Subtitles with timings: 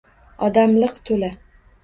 [0.47, 1.31] Odam liq to‘la.